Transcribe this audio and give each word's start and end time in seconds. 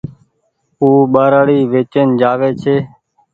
او 0.81 0.87
ٻآرآڙي 1.13 1.57
ويچين 1.71 2.07
جآوي 2.19 2.51
ڇي 2.61 2.75